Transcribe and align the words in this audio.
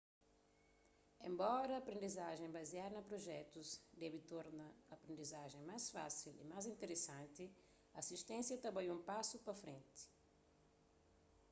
enbora 1.27 1.75
aprendizajen 1.81 2.55
baziadu 2.55 2.95
na 2.97 3.03
prujetus 3.09 3.69
debe 4.03 4.19
torna 4.31 4.67
aprendizajen 4.97 5.67
más 5.69 5.85
fásil 5.97 6.33
y 6.43 6.45
más 6.53 6.63
interesanti 6.73 7.45
asisténsia 8.01 8.61
ta 8.63 8.69
bai 8.75 8.87
un 8.95 9.01
pasu 9.09 9.35
pa 9.45 9.53
frenti 9.63 10.01